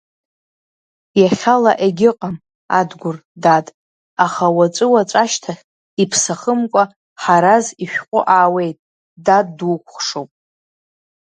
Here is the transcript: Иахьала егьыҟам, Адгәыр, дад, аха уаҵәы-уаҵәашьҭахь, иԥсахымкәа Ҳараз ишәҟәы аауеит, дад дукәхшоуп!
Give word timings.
Иахьала 1.21 1.71
егьыҟам, 1.85 2.35
Адгәыр, 2.79 3.17
дад, 3.43 3.65
аха 4.25 4.45
уаҵәы-уаҵәашьҭахь, 4.55 5.61
иԥсахымкәа 6.01 6.83
Ҳараз 7.21 7.65
ишәҟәы 7.83 8.21
аауеит, 8.35 8.77
дад 9.25 9.47
дукәхшоуп! 9.57 10.29